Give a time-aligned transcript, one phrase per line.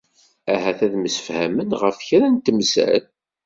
[0.53, 3.03] Ah-at ad d-msefhamen ɣef kra n temsal.